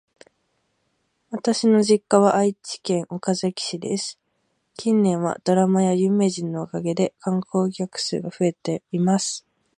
[1.29, 4.19] 私の実家は愛知県岡崎市です。
[4.75, 9.45] 近年はドラマや有名人のおかげで観光客数が増えています。